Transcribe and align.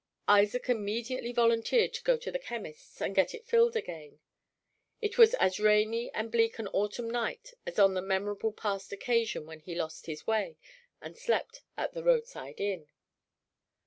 Isaac 0.27 0.67
immediately 0.67 1.31
volunteered 1.31 1.93
to 1.93 2.01
go 2.03 2.17
to 2.17 2.31
the 2.31 2.39
chemist's 2.39 2.99
and 3.03 3.13
get 3.13 3.35
it 3.35 3.45
filled 3.45 3.75
again. 3.75 4.19
It 4.99 5.19
was 5.19 5.35
as 5.35 5.59
rainy 5.59 6.11
and 6.11 6.31
bleak 6.31 6.57
an 6.57 6.67
autumn 6.69 7.07
night 7.07 7.53
as 7.67 7.77
on 7.77 7.93
the 7.93 8.01
memorable 8.01 8.51
past 8.51 8.91
occasion 8.91 9.45
when 9.45 9.59
he 9.59 9.75
lost 9.75 10.07
his 10.07 10.25
way 10.25 10.57
and 11.03 11.15
slept 11.15 11.61
at 11.77 11.93
the 11.93 12.03
road 12.03 12.25
side 12.25 12.59
inn. 12.59 12.87